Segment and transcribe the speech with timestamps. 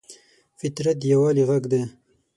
[0.59, 1.81] فطرت د یووالي غږ دی.